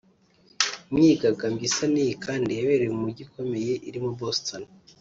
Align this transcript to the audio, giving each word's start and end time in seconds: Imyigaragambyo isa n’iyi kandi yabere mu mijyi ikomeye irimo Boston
Imyigaragambyo 0.89 1.63
isa 1.69 1.85
n’iyi 1.93 2.15
kandi 2.25 2.49
yabere 2.57 2.85
mu 2.93 2.99
mijyi 3.05 3.21
ikomeye 3.27 3.73
irimo 3.89 4.09
Boston 4.19 4.63